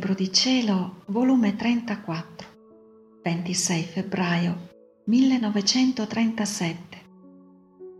Libro 0.00 0.14
di 0.14 0.32
Cielo, 0.32 1.02
volume 1.08 1.56
34, 1.56 2.46
26 3.22 3.82
febbraio 3.82 4.70
1937. 5.04 6.98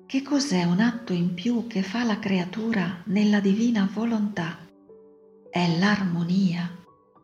Che 0.06 0.22
cos'è 0.22 0.64
un 0.64 0.80
atto 0.80 1.12
in 1.12 1.34
più 1.34 1.66
che 1.66 1.82
fa 1.82 2.02
la 2.04 2.18
creatura 2.18 3.02
nella 3.08 3.40
divina 3.40 3.86
volontà? 3.92 4.66
È 5.50 5.76
l'armonia, 5.78 6.74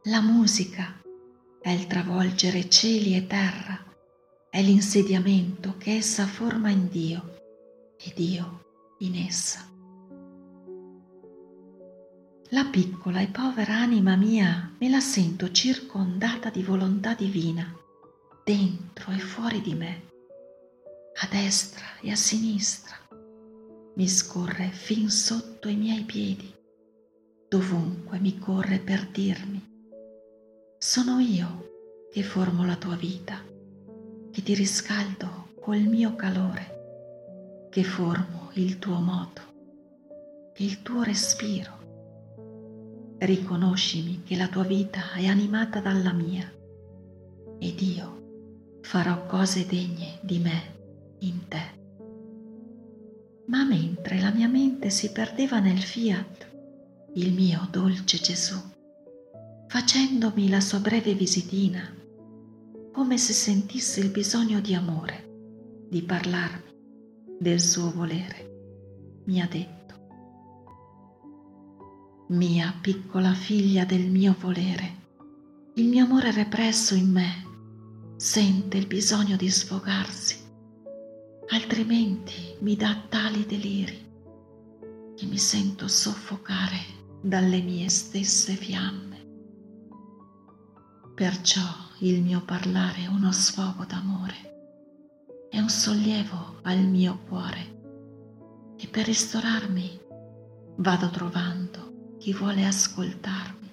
la 0.03 0.21
musica, 0.21 1.01
è 1.59 1.71
il 1.71 1.87
travolgere 1.87 2.69
cieli 2.69 3.17
e 3.17 3.27
terra, 3.27 3.83
è 4.51 4.61
l'insediamento 4.61 5.77
che 5.79 5.97
essa 5.97 6.27
forma 6.27 6.69
in 6.69 6.89
Dio 6.91 7.39
e 7.97 8.13
Dio 8.15 8.67
in 8.99 9.25
essa. 9.27 9.76
La 12.51 12.65
piccola 12.65 13.21
e 13.21 13.27
povera 13.27 13.75
anima 13.75 14.15
mia 14.15 14.73
me 14.79 14.89
la 14.89 15.01
sento 15.01 15.51
circondata 15.51 16.49
di 16.49 16.63
volontà 16.63 17.13
divina, 17.13 17.77
dentro 18.45 19.11
e 19.11 19.19
fuori 19.19 19.61
di 19.61 19.75
me, 19.75 20.03
a 21.23 21.27
destra 21.29 21.85
e 22.01 22.13
a 22.13 22.15
sinistra. 22.15 22.95
Mi 23.97 24.07
scorre 24.07 24.71
fin 24.71 25.11
sotto 25.11 25.67
i 25.67 25.75
miei 25.75 26.05
piedi, 26.05 26.55
dovunque 27.49 28.21
mi 28.21 28.39
corre 28.39 28.79
per 28.79 29.09
dirmi, 29.09 29.61
sono 30.79 31.19
io 31.19 32.07
che 32.13 32.23
formo 32.23 32.65
la 32.65 32.77
tua 32.77 32.95
vita, 32.95 33.43
che 34.31 34.43
ti 34.45 34.55
riscaldo 34.55 35.55
col 35.61 35.81
mio 35.81 36.15
calore, 36.15 37.69
che 37.71 37.83
formo 37.83 38.51
il 38.53 38.79
tuo 38.79 39.01
moto, 39.01 39.43
il 40.59 40.83
tuo 40.83 41.03
respiro 41.03 41.86
riconoscimi 43.19 44.23
che 44.25 44.37
la 44.37 44.49
tua 44.49 44.65
vita 44.65 45.13
è 45.15 45.27
animata 45.27 45.81
dalla 45.81 46.13
mia 46.13 46.53
ed 47.59 47.81
io 47.81 48.81
farò 48.83 49.27
cose 49.27 49.67
degne 49.67 50.19
di 50.23 50.39
me 50.39 50.75
in 51.21 51.49
te. 51.49 51.75
Ma 53.47 53.65
mentre 53.65 54.21
la 54.21 54.31
mia 54.31 54.49
mente 54.49 54.91
si 54.91 55.11
perdeva 55.13 55.61
nel 55.61 55.79
fiat, 55.79 56.55
il 57.15 57.33
mio 57.33 57.67
dolce 57.71 58.19
Gesù, 58.19 58.57
facendomi 59.69 60.49
la 60.49 60.61
sua 60.61 60.81
breve 60.81 61.15
visitina, 61.15 61.95
come 62.93 63.19
se 63.19 63.33
sentisse 63.33 64.01
il 64.01 64.11
bisogno 64.11 64.61
di 64.61 64.75
amore, 64.75 65.87
di 65.89 66.03
parlarmi 66.03 66.75
del 67.39 67.61
suo 67.61 67.91
volere, 67.93 69.23
mi 69.25 69.41
ha 69.41 69.47
detto, 69.47 69.76
mia 72.29 72.75
piccola 72.81 73.33
figlia 73.35 73.85
del 73.85 74.11
mio 74.11 74.35
volere, 74.41 74.95
il 75.75 75.87
mio 75.87 76.07
amore 76.07 76.33
represso 76.33 76.97
in 76.97 77.09
me 77.09 77.45
sente 78.17 78.79
il 78.79 78.89
bisogno 78.89 79.37
di 79.37 79.49
sfogarsi, 79.49 80.37
altrimenti 81.51 82.57
mi 82.61 82.75
dà 82.75 83.01
tali 83.09 83.47
deliri 83.47 84.05
che 85.15 85.25
mi 85.27 85.39
sento 85.39 85.87
soffocare 85.87 86.79
dalle 87.21 87.61
mie 87.61 87.89
stesse 87.89 88.55
fiamme. 88.55 89.25
Perciò 91.15 91.63
il 92.01 92.23
mio 92.23 92.43
parlare 92.45 93.05
è 93.05 93.07
uno 93.07 93.31
sfogo 93.31 93.85
d'amore, 93.85 95.47
è 95.49 95.61
un 95.61 95.69
sollievo 95.69 96.59
al 96.63 96.81
mio 96.81 97.21
cuore 97.29 97.75
e 98.77 98.89
per 98.89 99.05
ristorarmi 99.05 100.01
vado 100.79 101.09
trovando 101.09 101.86
chi 102.27 102.33
vuole 102.33 102.67
ascoltarmi. 102.67 103.71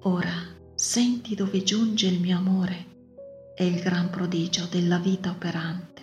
Ora 0.00 0.34
senti 0.74 1.34
dove 1.34 1.62
giunge 1.62 2.06
il 2.06 2.20
mio 2.20 2.36
amore 2.36 3.54
e 3.56 3.66
il 3.66 3.80
gran 3.80 4.10
prodigio 4.10 4.66
della 4.66 4.98
vita 4.98 5.30
operante, 5.30 6.02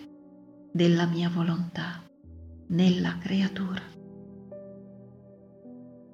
della 0.72 1.06
mia 1.06 1.28
volontà 1.28 2.02
nella 2.70 3.16
creatura. 3.18 3.80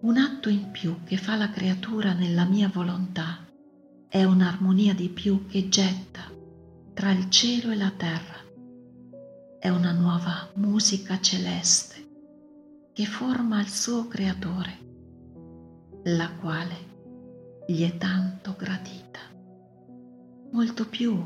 Un 0.01 0.19
atto 0.19 0.51
in 0.51 0.71
più 0.71 1.03
che 1.03 1.17
fa 1.17 1.37
la 1.37 1.49
creatura 1.49 2.13
nella 2.13 2.45
mia 2.45 2.69
volontà 2.69 3.47
è 4.07 4.23
un'armonia 4.23 4.93
di 4.93 5.09
più 5.09 5.47
che 5.47 5.71
getta 5.71 6.31
tra 6.93 7.11
il 7.13 7.31
cielo 7.31 7.71
e 7.71 7.77
la 7.77 7.91
terra. 7.97 8.45
È 9.59 9.71
una 9.71 9.93
nuova 9.93 10.51
musica 10.57 11.19
celeste 11.23 12.08
che 12.99 13.07
forma 13.07 13.61
il 13.61 13.69
suo 13.69 14.09
creatore, 14.09 14.77
la 16.07 16.33
quale 16.33 16.75
gli 17.65 17.89
è 17.89 17.97
tanto 17.97 18.57
gradita, 18.59 19.21
molto 20.51 20.85
più 20.85 21.25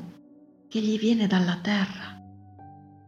che 0.68 0.80
gli 0.82 0.98
viene 0.98 1.26
dalla 1.26 1.58
terra, 1.62 2.22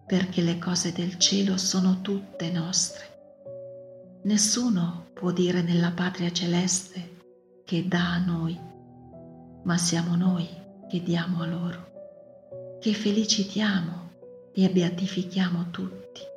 perché 0.07 0.41
le 0.41 0.59
cose 0.59 0.93
del 0.93 1.19
cielo 1.19 1.59
sono 1.59 2.01
tutte 2.01 2.51
nostre. 2.51 4.23
Nessuno 4.23 5.09
può 5.13 5.31
dire 5.31 5.61
nella 5.61 5.91
patria 5.91 6.33
celeste 6.33 7.61
che 7.67 7.87
dà 7.87 8.15
a 8.15 8.25
noi, 8.25 8.59
ma 9.63 9.77
siamo 9.77 10.17
noi 10.17 10.49
che 10.89 11.03
diamo 11.03 11.43
a 11.43 11.47
loro, 11.47 12.79
che 12.81 12.95
felicitiamo 12.95 14.11
e 14.55 14.71
beatifichiamo 14.71 15.69
tutti 15.69 16.33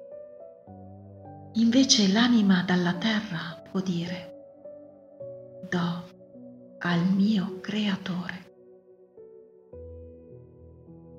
Invece 1.54 2.08
l'anima 2.12 2.64
dalla 2.64 2.94
terra 2.94 3.62
può 3.70 3.80
dire, 3.82 4.36
do 5.70 6.16
al 6.80 7.06
mio 7.08 7.60
creatore. 7.60 8.46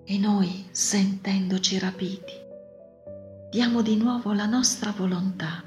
E 0.05 0.19
noi, 0.19 0.67
sentendoci 0.71 1.79
rapiti, 1.79 2.33
diamo 3.51 3.83
di 3.83 3.97
nuovo 3.97 4.33
la 4.33 4.47
nostra 4.47 4.93
volontà 4.93 5.63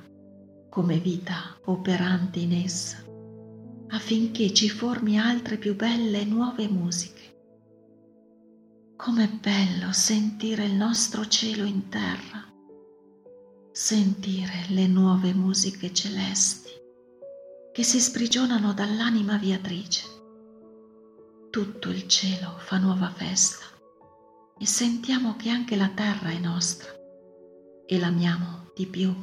come 0.70 0.98
vita 1.00 1.60
operante 1.66 2.40
in 2.40 2.54
essa, 2.54 2.98
affinché 3.90 4.54
ci 4.54 4.70
formi 4.70 5.20
altre 5.20 5.58
più 5.58 5.76
belle 5.76 6.22
e 6.22 6.26
nuove 6.26 6.68
musiche. 6.70 7.20
Com'è 8.96 9.28
bello 9.28 9.92
sentire 9.92 10.64
il 10.64 10.74
nostro 10.74 11.28
cielo 11.28 11.66
in 11.66 11.90
terra 11.90 12.51
sentire 13.74 14.66
le 14.68 14.86
nuove 14.86 15.34
musiche 15.34 15.94
celesti 15.94 16.72
che 17.72 17.84
si 17.84 18.02
sprigionano 18.02 18.74
dall'anima 18.74 19.38
viatrice. 19.38 20.04
Tutto 21.50 21.90
il 21.90 22.06
cielo 22.06 22.58
fa 22.58 22.78
nuova 22.78 23.10
festa 23.10 23.64
e 24.58 24.66
sentiamo 24.66 25.38
che 25.38 25.50
anche 25.50 25.78
la 25.78 25.88
terra 25.88 26.32
è 26.32 26.38
nostra 26.38 26.92
e 27.86 27.98
l'amiamo 27.98 28.72
di 28.76 28.88
più. 28.88 29.14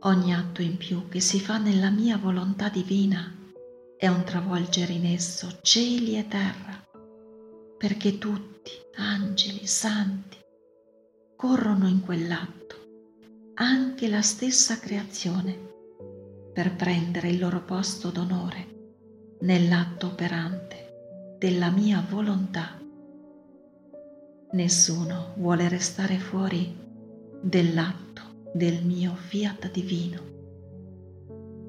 Ogni 0.00 0.34
atto 0.34 0.60
in 0.60 0.76
più 0.76 1.08
che 1.08 1.20
si 1.20 1.38
fa 1.38 1.58
nella 1.58 1.90
mia 1.90 2.16
volontà 2.16 2.68
divina 2.68 3.32
è 3.96 4.08
un 4.08 4.24
travolgere 4.24 4.92
in 4.92 5.06
esso 5.06 5.60
cieli 5.62 6.18
e 6.18 6.26
terra, 6.26 6.84
perché 7.78 8.18
tutti, 8.18 8.72
angeli, 8.96 9.66
santi, 9.66 10.39
corrono 11.40 11.88
in 11.88 12.02
quell'atto, 12.02 12.74
anche 13.54 14.08
la 14.08 14.20
stessa 14.20 14.78
creazione, 14.78 15.56
per 16.52 16.76
prendere 16.76 17.30
il 17.30 17.38
loro 17.38 17.62
posto 17.62 18.10
d'onore 18.10 18.66
nell'atto 19.40 20.08
operante 20.08 21.36
della 21.38 21.70
mia 21.70 22.04
volontà. 22.06 22.78
Nessuno 24.50 25.32
vuole 25.36 25.70
restare 25.70 26.18
fuori 26.18 26.76
dell'atto 27.40 28.50
del 28.52 28.84
mio 28.84 29.14
fiat 29.14 29.70
divino. 29.70 30.20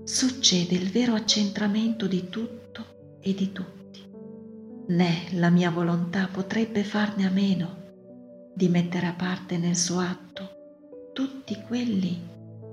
Succede 0.03 0.75
il 0.75 0.89
vero 0.89 1.13
accentramento 1.13 2.07
di 2.07 2.27
tutto 2.27 3.19
e 3.21 3.33
di 3.33 3.53
tutti, 3.53 4.03
né 4.87 5.27
la 5.35 5.49
mia 5.49 5.71
volontà 5.71 6.27
potrebbe 6.27 6.83
farne 6.83 7.25
a 7.25 7.29
meno 7.29 7.80
di 8.53 8.67
mettere 8.69 9.07
a 9.07 9.13
parte 9.13 9.57
nel 9.57 9.75
suo 9.75 9.99
atto 9.99 10.59
tutti 11.13 11.61
quelli 11.67 12.19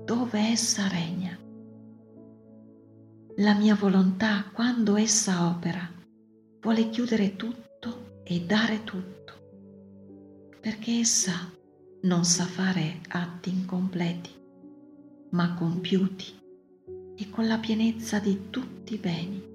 dove 0.05 0.39
essa 0.39 0.87
regna. 0.87 1.37
La 3.37 3.53
mia 3.53 3.75
volontà, 3.75 4.49
quando 4.51 4.97
essa 4.97 5.47
opera, 5.47 5.87
vuole 6.61 6.89
chiudere 6.89 7.35
tutto 7.35 8.21
e 8.23 8.41
dare 8.41 8.83
tutto, 8.83 9.33
perché 10.59 10.99
essa 10.99 11.51
non 12.01 12.25
sa 12.25 12.45
fare 12.45 13.01
atti 13.07 13.49
incompleti, 13.49 14.31
ma 15.31 15.53
compiuti 15.53 16.37
e 17.15 17.29
con 17.29 17.47
la 17.47 17.57
pienezza 17.57 18.19
di 18.19 18.49
tutti 18.49 18.93
i 18.93 18.97
beni. 18.97 19.47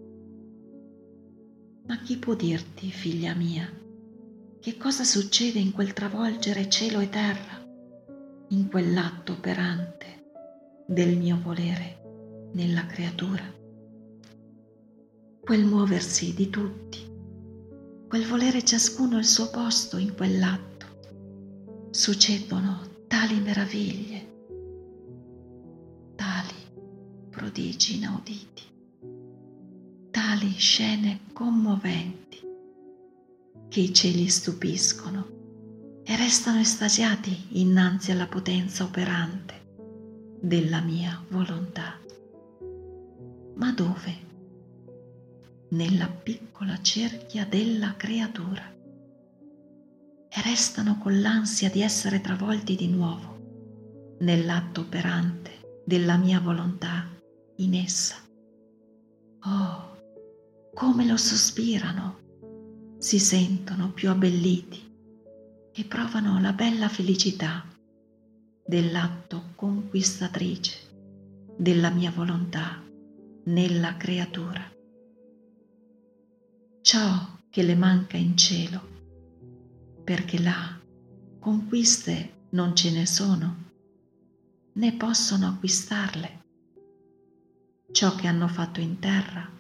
Ma 1.87 1.99
chi 1.99 2.17
può 2.17 2.35
dirti, 2.35 2.91
figlia 2.91 3.35
mia, 3.35 3.71
che 4.65 4.79
cosa 4.79 5.05
succede 5.05 5.59
in 5.59 5.73
quel 5.73 5.93
travolgere 5.93 6.71
cielo 6.71 7.01
e 7.01 7.11
terra, 7.11 7.63
in 8.49 8.69
quell'atto 8.71 9.33
operante 9.33 10.87
del 10.87 11.19
mio 11.19 11.39
volere 11.43 12.49
nella 12.55 12.87
creatura. 12.87 13.43
quel 15.41 15.67
muoversi 15.67 16.33
di 16.33 16.49
tutti, 16.49 17.07
quel 18.09 18.27
volere 18.27 18.65
ciascuno 18.65 19.19
il 19.19 19.27
suo 19.27 19.51
posto 19.51 19.99
in 19.99 20.15
quell'atto, 20.15 21.91
succedono 21.91 23.03
tali 23.07 23.39
meraviglie, 23.41 24.47
tali 26.15 26.55
prodigi 27.29 27.97
inauditi, 27.97 28.63
tali 30.11 30.53
scene 30.53 31.21
commoventi 31.35 32.25
che 33.75 33.81
i 33.81 33.93
cieli 33.93 34.29
stupiscono 34.29 36.03
e 36.05 36.17
restano 36.17 36.61
estasiati 36.61 37.59
innanzi 37.61 38.13
alla 38.13 38.29
potenza 38.29 38.85
operante 38.85 39.73
della 40.41 40.81
mia 40.81 41.21
volontà. 41.29 41.99
Ma 43.57 43.73
dove? 43.73 44.17
Nella 45.71 46.07
piccola 46.07 46.81
cerchia 46.83 47.47
della 47.47 47.97
creatura 47.97 48.63
e 50.29 50.43
restano 50.45 50.97
con 50.99 51.21
l'ansia 51.21 51.69
di 51.69 51.83
essere 51.83 52.21
travolti 52.21 52.77
di 52.77 52.87
nuovo 52.87 54.15
nell'atto 54.21 54.83
operante 54.83 55.83
della 55.85 56.17
mia 56.17 56.39
volontà 56.39 57.09
in 57.57 57.75
essa. 57.75 58.15
Oh, 59.47 59.97
come 60.73 61.05
lo 61.07 61.17
sospirano, 61.17 62.23
si 62.99 63.19
sentono 63.19 63.93
più 63.93 64.11
abbelliti 64.11 64.93
e 65.73 65.85
provano 65.85 66.41
la 66.41 66.53
bella 66.53 66.89
felicità 66.89 67.67
dell'atto 68.65 69.51
conquistatrice 69.55 70.93
della 71.57 71.91
mia 71.91 72.11
volontà 72.11 72.83
nella 73.45 73.97
creatura. 73.97 74.73
Ciò 76.81 77.39
che 77.51 77.63
le 77.63 77.75
manca 77.75 78.17
in 78.17 78.37
cielo, 78.37 78.93
perché 80.03 80.41
là 80.41 80.79
conquiste 81.39 82.47
non 82.51 82.75
ce 82.75 82.91
ne 82.91 83.07
sono, 83.07 83.63
né 84.75 84.93
possono 84.95 85.49
acquistarle. 85.49 86.43
Ciò 87.91 88.15
che 88.15 88.27
hanno 88.27 88.49
fatto 88.49 88.81
in 88.81 88.99
terra 88.99 89.51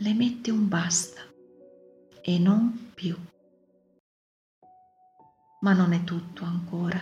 le 0.00 0.14
mette 0.14 0.50
un 0.50 0.68
basta 0.68 1.27
e 2.28 2.38
non 2.38 2.90
più. 2.94 3.16
Ma 5.62 5.72
non 5.72 5.94
è 5.94 6.04
tutto 6.04 6.44
ancora. 6.44 7.00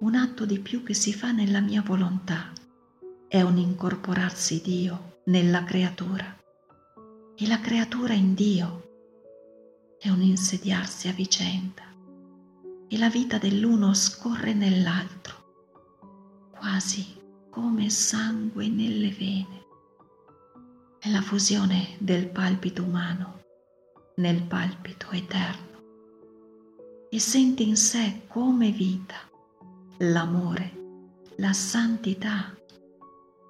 Un 0.00 0.14
atto 0.14 0.44
di 0.44 0.58
più 0.58 0.82
che 0.82 0.92
si 0.92 1.14
fa 1.14 1.32
nella 1.32 1.60
mia 1.60 1.80
volontà 1.80 2.52
è 3.26 3.40
un 3.40 3.56
incorporarsi 3.56 4.60
Dio 4.60 5.22
nella 5.24 5.64
creatura 5.64 6.26
e 7.34 7.46
la 7.46 7.58
creatura 7.58 8.12
in 8.12 8.34
Dio 8.34 8.82
è 9.98 10.10
un 10.10 10.20
insediarsi 10.20 11.08
a 11.08 11.12
vicenda 11.12 11.84
e 12.86 12.98
la 12.98 13.08
vita 13.08 13.38
dell'uno 13.38 13.94
scorre 13.94 14.52
nell'altro, 14.52 16.50
quasi 16.50 17.16
come 17.48 17.88
sangue 17.88 18.68
nelle 18.68 19.08
vene. 19.08 19.64
È 20.98 21.10
la 21.10 21.22
fusione 21.22 21.96
del 21.98 22.28
palpito 22.28 22.82
umano 22.82 23.43
nel 24.16 24.42
palpito 24.42 25.10
eterno 25.10 25.72
e 27.10 27.18
sente 27.18 27.62
in 27.62 27.76
sé 27.76 28.22
come 28.26 28.70
vita 28.70 29.16
l'amore, 29.98 30.72
la 31.36 31.52
santità, 31.52 32.52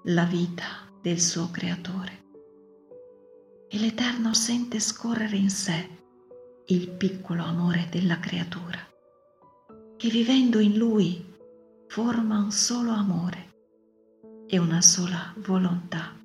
la 0.05 0.25
vita 0.25 0.91
del 1.01 1.21
suo 1.21 1.51
creatore. 1.51 2.23
E 3.69 3.79
l'Eterno 3.79 4.35
sente 4.35 4.81
scorrere 4.81 5.37
in 5.37 5.51
sé 5.51 5.89
il 6.67 6.91
piccolo 6.91 7.43
amore 7.43 7.89
della 7.91 8.19
creatura, 8.19 8.79
che 9.97 10.09
vivendo 10.09 10.59
in 10.59 10.77
lui 10.77 11.33
forma 11.89 12.39
un 12.39 12.53
solo 12.53 12.91
amore 12.93 13.53
e 14.47 14.59
una 14.59 14.81
sola 14.81 15.35
volontà. 15.39 16.21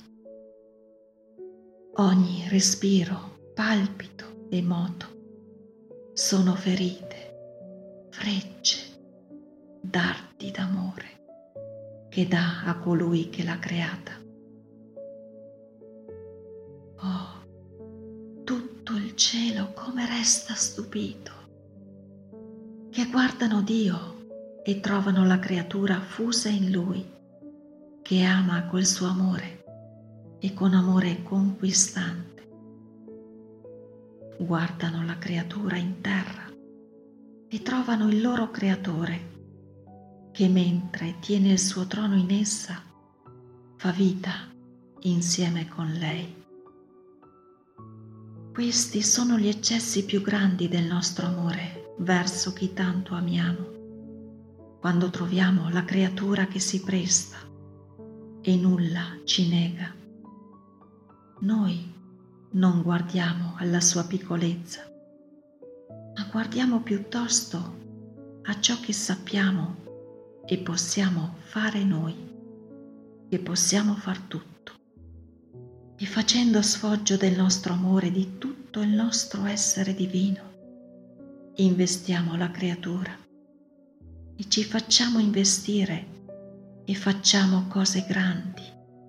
Ogni 1.95 2.47
respiro, 2.50 3.38
palpito 3.59 4.47
e 4.50 4.61
moto 4.61 5.07
sono 6.13 6.56
ferite, 6.56 8.07
frecce, 8.09 8.77
dardi 9.81 10.50
d'amore 10.50 12.07
che 12.07 12.25
dà 12.25 12.63
a 12.63 12.77
colui 12.77 13.27
che 13.27 13.44
l'ha 13.44 13.59
creata. 13.59 14.13
Oh, 17.01 18.44
tutto 18.45 18.94
il 18.94 19.13
cielo 19.17 19.73
come 19.73 20.05
resta 20.05 20.53
stupito, 20.53 21.33
che 22.89 23.09
guardano 23.12 23.62
Dio 23.62 24.62
e 24.63 24.79
trovano 24.79 25.25
la 25.25 25.38
creatura 25.38 26.00
fusa 26.00 26.47
in 26.47 26.71
Lui, 26.71 27.05
che 28.03 28.23
ama 28.23 28.67
col 28.67 28.85
suo 28.85 29.07
amore 29.07 30.38
e 30.39 30.53
con 30.53 30.73
amore 30.73 31.23
conquistante. 31.23 32.28
Guardano 34.39 35.03
la 35.03 35.18
creatura 35.18 35.75
in 35.75 36.01
terra 36.01 36.50
e 37.50 37.62
trovano 37.62 38.07
il 38.07 38.21
loro 38.21 38.50
creatore 38.50 39.38
che 40.31 40.47
mentre 40.47 41.18
tiene 41.19 41.51
il 41.51 41.59
suo 41.59 41.86
trono 41.88 42.15
in 42.15 42.31
essa 42.31 42.81
fa 43.75 43.91
vita 43.91 44.31
insieme 45.01 45.68
con 45.68 45.91
lei. 45.91 46.33
Questi 48.53 49.01
sono 49.01 49.38
gli 49.38 49.47
eccessi 49.47 50.06
più 50.06 50.21
grandi 50.21 50.68
del 50.68 50.86
nostro 50.86 51.25
amore 51.25 51.95
verso 52.00 52.53
chi 52.53 52.74
tanto 52.74 53.15
amiamo, 53.15 54.77
quando 54.80 55.09
troviamo 55.09 55.69
la 55.69 55.83
creatura 55.83 56.47
che 56.47 56.59
si 56.59 56.81
presta 56.81 57.38
e 58.41 58.56
nulla 58.56 59.19
ci 59.25 59.50
nega 59.50 59.97
noi 61.41 61.99
non 62.51 62.81
guardiamo 62.81 63.54
alla 63.57 63.80
sua 63.80 64.06
piccolezza, 64.06 64.81
ma 66.16 66.28
guardiamo 66.31 66.81
piuttosto 66.81 67.78
a 68.42 68.60
ciò 68.60 68.80
che 68.80 68.92
sappiamo 68.92 70.41
e 70.48 70.58
possiamo 70.58 71.36
fare 71.41 71.84
noi, 71.84 72.15
che 73.29 73.38
possiamo 73.38 73.94
far 73.94 74.18
tutto. 74.22 74.74
E 75.96 76.06
facendo 76.06 76.63
sfoggio 76.63 77.18
del 77.18 77.36
nostro 77.36 77.74
amore 77.74 78.10
di 78.10 78.39
tutto 78.39 78.82
il 78.82 78.89
nostro 78.89 79.46
essere 79.46 79.94
divino, 79.94 81.51
investiamo 81.56 82.36
la 82.36 82.50
creatura 82.50 83.15
e 84.36 84.50
ci 84.50 84.63
facciamo 84.63 85.20
investire 85.20 86.18
e 86.84 86.96
facciamo 86.96 87.68
cose 87.68 88.06
grandi, 88.08 88.63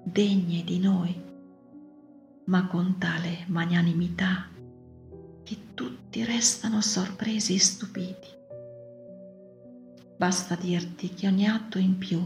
degne 0.04 0.62
di 0.62 0.78
noi 0.78 1.28
ma 2.50 2.66
con 2.66 2.99
tale 2.99 3.45
magnanimità 3.47 4.49
che 5.45 5.57
tutti 5.73 6.25
restano 6.25 6.80
sorpresi 6.80 7.54
e 7.54 7.61
stupiti. 7.61 8.26
Basta 10.16 10.57
dirti 10.57 11.14
che 11.14 11.28
ogni 11.28 11.47
atto 11.47 11.78
in 11.78 11.97
più 11.97 12.21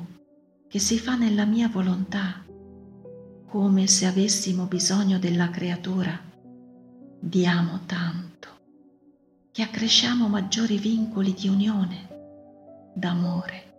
che 0.67 0.79
si 0.79 0.99
fa 0.99 1.15
nella 1.15 1.45
mia 1.45 1.69
volontà, 1.69 2.43
come 3.47 3.87
se 3.87 4.07
avessimo 4.07 4.65
bisogno 4.65 5.19
della 5.19 5.51
creatura, 5.51 6.19
diamo 7.21 7.81
tanto, 7.85 8.49
che 9.53 9.63
accresciamo 9.63 10.27
maggiori 10.27 10.79
vincoli 10.79 11.35
di 11.35 11.49
unione, 11.49 12.93
d'amore, 12.95 13.77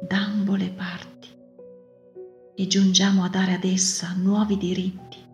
d'ambo 0.00 0.54
le 0.54 0.70
parti, 0.70 1.28
e 2.54 2.66
giungiamo 2.66 3.22
a 3.22 3.28
dare 3.28 3.52
ad 3.52 3.64
essa 3.64 4.14
nuovi 4.14 4.56
diritti 4.56 5.24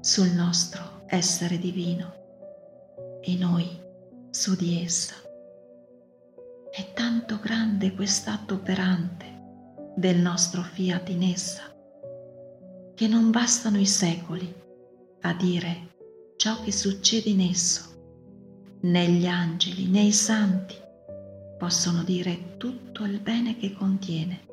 sul 0.00 0.30
nostro 0.30 1.02
essere 1.06 1.58
divino 1.58 3.20
e 3.20 3.36
noi 3.36 3.68
su 4.30 4.56
di 4.56 4.82
essa. 4.82 5.14
È 6.70 6.92
tanto 6.94 7.38
grande 7.38 7.94
quest'atto 7.94 8.54
operante 8.54 9.26
del 9.94 10.16
nostro 10.16 10.62
fiat 10.62 11.10
in 11.10 11.22
essa 11.24 11.62
che 12.94 13.08
non 13.08 13.30
bastano 13.30 13.78
i 13.78 13.86
secoli 13.86 14.54
a 15.20 15.34
dire 15.34 15.88
ciò 16.36 16.62
che 16.62 16.72
succede 16.72 17.28
in 17.28 17.40
esso, 17.42 18.78
né 18.82 19.06
gli 19.06 19.26
angeli 19.26 19.86
né 19.86 20.00
i 20.00 20.12
santi 20.12 20.76
possono 21.58 22.02
dire 22.04 22.56
tutto 22.56 23.04
il 23.04 23.20
bene 23.20 23.58
che 23.58 23.74
contiene. 23.74 24.48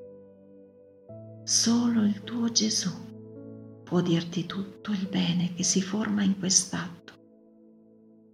Solo 1.44 2.04
il 2.04 2.22
tuo 2.24 2.52
Gesù 2.52 3.07
può 3.88 4.02
dirti 4.02 4.46
tutto 4.46 4.92
il 4.92 5.08
bene 5.08 5.54
che 5.54 5.64
si 5.64 5.82
forma 5.82 6.22
in 6.22 6.38
quest'atto, 6.38 7.14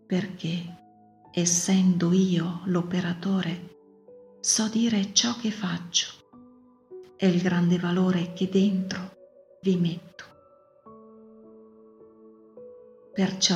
perché 0.07 0.81
essendo 1.31 2.11
io 2.11 2.61
l'operatore, 2.65 3.75
so 4.39 4.67
dire 4.67 5.13
ciò 5.13 5.35
che 5.37 5.51
faccio 5.51 6.07
e 7.15 7.27
il 7.27 7.39
grande 7.39 7.77
valore 7.77 8.33
che 8.33 8.49
dentro 8.49 9.15
vi 9.61 9.77
metto. 9.77 10.23
Perciò 13.13 13.55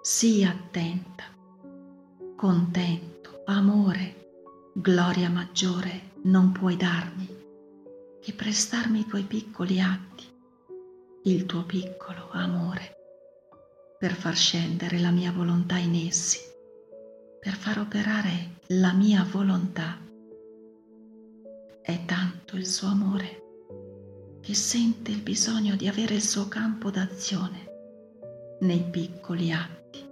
sii 0.00 0.44
attenta, 0.44 1.24
contento, 2.34 3.42
amore, 3.44 4.70
gloria 4.72 5.28
maggiore 5.28 6.12
non 6.22 6.52
puoi 6.52 6.76
darmi 6.76 7.28
che 8.22 8.32
prestarmi 8.32 9.00
i 9.00 9.06
tuoi 9.06 9.24
piccoli 9.24 9.82
atti, 9.82 10.29
il 11.24 11.44
tuo 11.44 11.64
piccolo 11.64 12.28
amore, 12.30 12.96
per 13.98 14.12
far 14.12 14.34
scendere 14.34 14.98
la 14.98 15.10
mia 15.10 15.30
volontà 15.30 15.76
in 15.76 15.94
essi, 15.94 16.38
per 17.38 17.52
far 17.52 17.78
operare 17.78 18.60
la 18.68 18.94
mia 18.94 19.26
volontà. 19.30 19.98
È 21.82 22.04
tanto 22.06 22.56
il 22.56 22.66
suo 22.66 22.88
amore 22.88 23.42
che 24.40 24.54
sente 24.54 25.10
il 25.10 25.20
bisogno 25.20 25.76
di 25.76 25.88
avere 25.88 26.14
il 26.14 26.22
suo 26.22 26.48
campo 26.48 26.90
d'azione 26.90 27.68
nei 28.60 28.82
piccoli 28.82 29.52
atti 29.52 30.02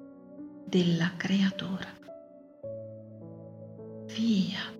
della 0.66 1.12
creatura. 1.16 1.96
Via 4.14 4.77